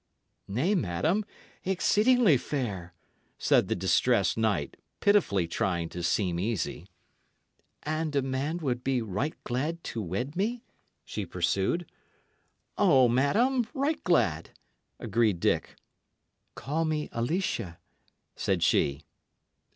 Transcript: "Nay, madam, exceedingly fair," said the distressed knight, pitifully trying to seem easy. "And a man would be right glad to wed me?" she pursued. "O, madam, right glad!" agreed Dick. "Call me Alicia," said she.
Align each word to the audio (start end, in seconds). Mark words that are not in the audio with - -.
"Nay, 0.47 0.73
madam, 0.73 1.23
exceedingly 1.63 2.35
fair," 2.35 2.91
said 3.37 3.67
the 3.67 3.75
distressed 3.75 4.35
knight, 4.35 4.75
pitifully 4.99 5.47
trying 5.47 5.89
to 5.89 6.01
seem 6.01 6.39
easy. 6.39 6.87
"And 7.83 8.15
a 8.15 8.23
man 8.23 8.57
would 8.63 8.83
be 8.83 9.03
right 9.03 9.35
glad 9.43 9.83
to 9.83 10.01
wed 10.01 10.35
me?" 10.35 10.63
she 11.05 11.23
pursued. 11.23 11.85
"O, 12.79 13.07
madam, 13.09 13.67
right 13.75 14.03
glad!" 14.03 14.49
agreed 14.99 15.39
Dick. 15.39 15.75
"Call 16.55 16.83
me 16.83 17.07
Alicia," 17.11 17.77
said 18.35 18.63
she. 18.63 19.03